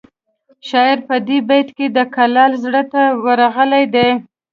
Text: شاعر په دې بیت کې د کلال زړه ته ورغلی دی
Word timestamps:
شاعر 0.69 0.99
په 1.07 1.15
دې 1.27 1.37
بیت 1.49 1.67
کې 1.77 1.87
د 1.97 1.99
کلال 2.15 2.51
زړه 2.63 2.83
ته 2.91 3.03
ورغلی 3.23 3.85
دی 3.95 4.09